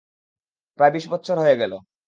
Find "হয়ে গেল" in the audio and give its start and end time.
1.39-1.73